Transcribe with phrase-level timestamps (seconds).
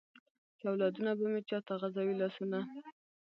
[0.57, 2.59] چې اولادونه به مې چاته غزوي لاسونه؟